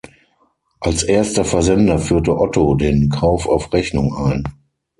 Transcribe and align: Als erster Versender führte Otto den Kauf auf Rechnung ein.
Als 0.79 1.03
erster 1.03 1.45
Versender 1.45 1.99
führte 1.99 2.35
Otto 2.35 2.73
den 2.73 3.09
Kauf 3.09 3.47
auf 3.47 3.71
Rechnung 3.71 4.15
ein. 4.15 4.43